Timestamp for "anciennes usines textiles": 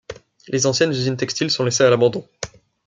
0.65-1.51